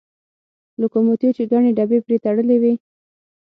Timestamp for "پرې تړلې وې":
2.05-2.73